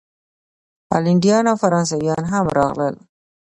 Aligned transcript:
هالینډیان 0.91 1.43
او 1.51 1.55
فرانسویان 1.63 2.23
هم 2.31 2.45
راغلل. 2.57 2.95